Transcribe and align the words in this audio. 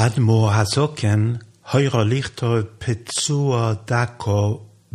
Admo 0.00 0.48
hasoken 0.48 1.22
heurer 1.72 2.04
lichter 2.04 2.62
petsua 2.80 3.64
dako 3.90 4.40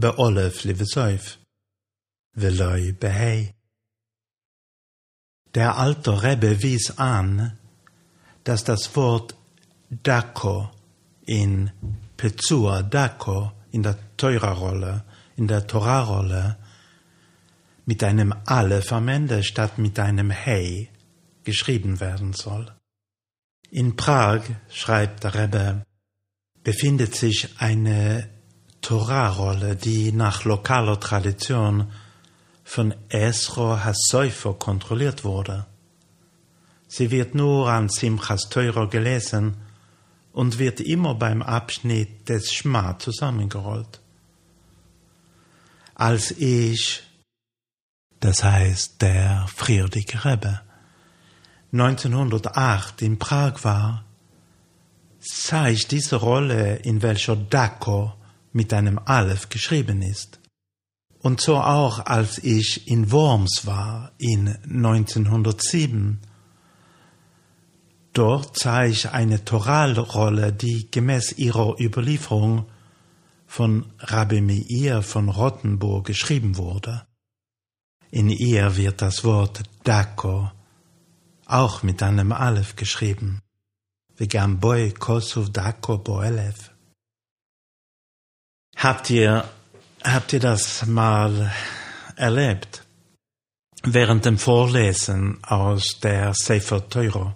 beolef 0.02 0.64
livesäuf. 0.66 1.26
Veloi 2.42 2.92
behei. 3.02 3.54
Der 5.54 5.78
alte 5.78 6.24
Rebbe 6.24 6.64
wies 6.64 6.98
an, 6.98 7.52
dass 8.44 8.64
das 8.64 8.96
Wort 8.96 9.36
Dako 9.90 10.72
in 11.28 11.70
Petsua 12.18 12.82
Dako 12.82 13.52
in 13.72 13.84
der 13.84 13.98
Teurerrolle, 14.18 15.04
in 15.36 15.48
der 15.48 15.68
Torahrolle 15.68 16.58
mit 17.86 18.04
einem 18.04 18.34
Aleph 18.46 18.92
am 18.92 19.08
Ende 19.08 19.44
statt 19.44 19.78
mit 19.78 20.00
einem 20.00 20.32
Hey 20.32 20.90
geschrieben 21.44 22.00
werden 22.00 22.34
soll. 22.34 22.75
In 23.72 23.96
Prag, 23.96 24.42
schreibt 24.70 25.24
der 25.24 25.34
Rebbe, 25.36 25.86
befindet 26.64 27.16
sich 27.16 27.50
eine 27.60 28.30
Torahrolle, 28.82 29.76
die 29.76 30.12
nach 30.12 30.44
lokaler 30.44 31.00
Tradition 31.00 31.92
von 32.64 32.94
Esro 33.10 33.84
Hasäufer 33.84 34.54
kontrolliert 34.54 35.24
wurde. 35.24 35.66
Sie 36.88 37.12
wird 37.12 37.36
nur 37.36 37.70
an 37.70 37.90
Simchas 37.90 38.50
Teurer 38.50 38.90
gelesen 38.90 39.58
und 40.34 40.60
wird 40.60 40.82
immer 40.82 41.16
beim 41.16 41.42
Abschnitt 41.42 42.30
des 42.30 42.54
Schma 42.54 43.00
zusammengerollt. 43.00 44.02
Als 45.94 46.32
ich, 46.32 47.04
das 48.20 48.44
heißt 48.44 49.02
der 49.02 49.48
Friedrich 49.56 50.26
Rebbe, 50.26 50.62
1908 51.80 53.02
in 53.02 53.20
Prag 53.20 53.64
war, 53.64 54.06
sah 55.20 55.68
ich 55.68 55.88
diese 55.88 56.16
Rolle, 56.16 56.78
in 56.78 57.02
welcher 57.02 57.36
Dako 57.36 58.14
mit 58.54 58.74
einem 58.74 58.98
Aleph 59.04 59.50
geschrieben 59.50 60.02
ist. 60.02 60.40
Und 61.20 61.42
so 61.42 61.58
auch, 61.58 62.06
als 62.06 62.38
ich 62.38 62.88
in 62.88 63.12
Worms 63.12 63.66
war, 63.66 64.14
in 64.18 64.48
1907. 64.48 66.22
Dort 68.14 68.58
sah 68.58 68.86
ich 68.86 69.10
eine 69.10 69.44
Toralrolle, 69.44 70.54
die 70.54 70.90
gemäß 70.90 71.34
ihrer 71.34 71.78
Überlieferung 71.78 72.68
von 73.48 73.92
Rabbi 74.00 74.40
Meir 74.40 75.02
von 75.02 75.28
Rottenburg 75.28 76.06
geschrieben 76.06 76.56
wurde. 76.56 77.06
In 78.12 78.30
ihr 78.30 78.78
wird 78.78 79.02
das 79.02 79.26
Wort 79.26 79.64
Dako 79.84 80.52
auch 81.46 81.84
mit 81.84 82.02
einem 82.02 82.32
Aleph 82.32 82.76
geschrieben. 82.76 83.42
Vegam 84.18 84.60
boy 84.60 84.92
kosuv 84.92 85.52
dako 85.52 85.98
boelef. 85.98 86.72
Habt 88.78 89.10
ihr, 89.10 89.46
habt 90.04 90.34
ihr 90.34 90.40
das 90.40 90.86
mal 90.86 91.52
erlebt? 92.16 92.84
Während 93.84 94.26
dem 94.26 94.38
Vorlesen 94.38 95.44
aus 95.44 96.00
der 96.02 96.34
Sefer 96.34 96.90
Teuro, 96.90 97.36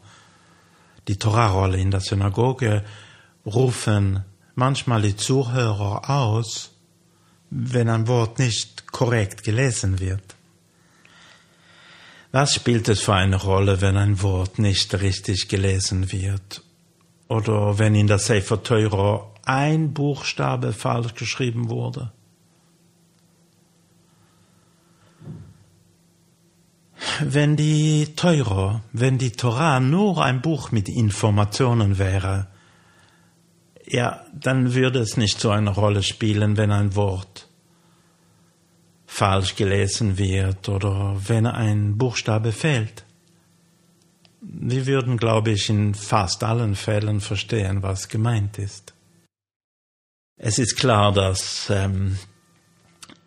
die 1.08 1.18
Torahrolle 1.18 1.78
in 1.78 1.92
der 1.92 2.02
Synagoge, 2.02 2.84
rufen 3.46 4.26
manchmal 4.56 5.02
die 5.02 5.16
Zuhörer 5.16 6.10
aus, 6.10 6.72
wenn 7.50 7.90
ein 7.90 8.08
Wort 8.08 8.40
nicht 8.40 8.92
korrekt 8.92 9.44
gelesen 9.44 10.00
wird. 10.00 10.36
Was 12.32 12.54
spielt 12.54 12.88
es 12.90 13.02
für 13.02 13.16
eine 13.16 13.38
Rolle, 13.38 13.82
wenn 13.82 13.98
ein 13.98 14.22
Wort 14.22 14.60
nicht 14.60 14.94
richtig 15.02 15.48
gelesen 15.48 16.12
wird? 16.12 16.64
Oder 17.28 17.80
wenn 17.80 17.96
in 17.96 18.06
der 18.06 18.20
Sefer 18.20 18.62
Teuro 18.62 19.34
ein 19.46 19.94
Buchstabe 19.94 20.74
falsch 20.74 21.16
geschrieben 21.16 21.70
wurde? 21.70 22.12
Wenn 27.22 27.56
die 27.56 28.14
Teuro, 28.16 28.82
wenn 28.94 29.18
die 29.18 29.32
Torah 29.32 29.80
nur 29.80 30.24
ein 30.24 30.42
Buch 30.42 30.72
mit 30.72 30.88
Informationen 30.88 31.98
wäre, 31.98 32.48
ja, 33.88 34.24
dann 34.34 34.76
würde 34.76 35.00
es 35.00 35.18
nicht 35.18 35.40
so 35.40 35.50
eine 35.50 35.72
Rolle 35.72 36.04
spielen, 36.04 36.58
wenn 36.58 36.72
ein 36.72 36.96
Wort 36.96 37.49
falsch 39.10 39.56
gelesen 39.56 40.20
wird 40.20 40.70
oder 40.70 41.20
wenn 41.28 41.48
ein 41.48 41.98
Buchstabe 41.98 42.52
fehlt. 42.52 43.04
Wir 44.40 44.86
würden, 44.86 45.18
glaube 45.18 45.50
ich, 45.52 45.68
in 45.70 45.96
fast 45.96 46.44
allen 46.44 46.76
Fällen 46.76 47.20
verstehen, 47.20 47.82
was 47.82 48.08
gemeint 48.08 48.60
ist. 48.60 48.94
Es 50.38 50.60
ist 50.60 50.78
klar, 50.78 51.12
dass 51.12 51.70
ähm, 51.72 52.20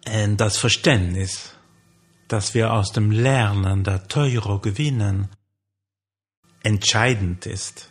äh, 0.05 0.29
das 0.37 0.57
Verständnis, 0.57 1.53
das 2.29 2.55
wir 2.55 2.73
aus 2.73 2.93
dem 2.93 3.11
Lernen 3.11 3.83
der 3.83 4.07
Teuro 4.07 4.61
gewinnen, 4.61 5.29
entscheidend 6.63 7.45
ist. 7.45 7.91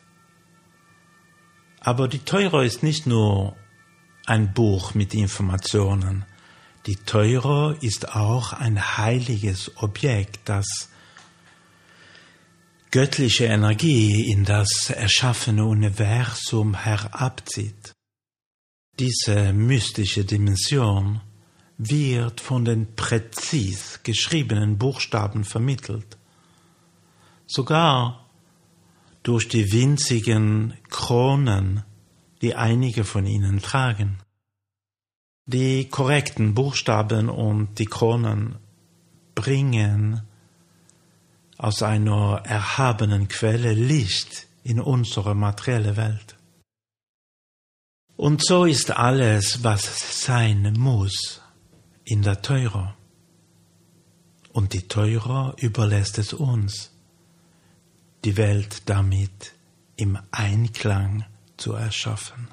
Aber 1.82 2.08
die 2.08 2.20
Teuro 2.24 2.62
ist 2.62 2.84
nicht 2.84 3.06
nur 3.06 3.58
ein 4.26 4.54
Buch 4.54 4.94
mit 4.94 5.14
Informationen. 5.14 6.26
Die 6.88 6.96
Teuro 6.96 7.72
ist 7.72 8.16
auch 8.16 8.54
ein 8.54 8.98
heiliges 8.98 9.72
Objekt, 9.78 10.40
das 10.46 10.90
göttliche 12.90 13.46
Energie 13.46 14.32
in 14.32 14.46
das 14.46 14.90
erschaffene 14.90 15.64
Universum 15.66 16.74
herabzieht. 16.74 17.94
Diese 19.00 19.54
mystische 19.54 20.26
Dimension 20.26 21.22
wird 21.78 22.42
von 22.42 22.66
den 22.66 22.96
präzis 22.96 24.00
geschriebenen 24.04 24.78
Buchstaben 24.78 25.44
vermittelt. 25.44 26.18
Sogar 27.48 28.30
durch 29.24 29.48
die 29.48 29.72
winzigen 29.72 30.78
Kronen, 30.90 31.84
die 32.42 32.56
einige 32.56 33.04
von 33.04 33.26
ihnen 33.26 33.62
tragen. 33.62 34.20
Die 35.46 35.90
korrekten 35.90 36.54
Buchstaben 36.54 37.30
und 37.30 37.80
die 37.80 37.86
Kronen 37.86 38.56
bringen 39.36 40.22
aus 41.58 41.84
einer 41.84 42.42
erhabenen 42.44 43.28
Quelle 43.28 43.74
Licht 43.74 44.48
in 44.64 44.80
unsere 44.80 45.36
materielle 45.36 45.98
Welt. 45.98 46.36
Und 48.18 48.46
so 48.46 48.66
ist 48.66 48.92
alles, 48.92 49.64
was 49.64 50.24
sein 50.24 50.74
muss, 50.78 51.42
in 52.04 52.22
der 52.22 52.42
Teuro. 52.42 52.94
Und 54.54 54.74
die 54.74 54.88
Teuro 54.88 55.54
überlässt 55.58 56.20
es 56.20 56.34
uns, 56.34 56.92
die 58.24 58.38
Welt 58.38 58.90
damit 58.90 59.54
im 59.96 60.20
Einklang 60.32 61.26
zu 61.58 61.74
erschaffen. 61.74 62.48